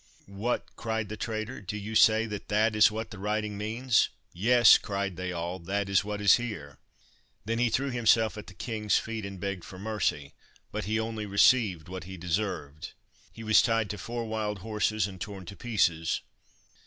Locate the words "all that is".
5.31-6.03